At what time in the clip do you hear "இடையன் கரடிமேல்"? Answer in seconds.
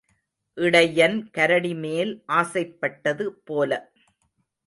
0.57-2.13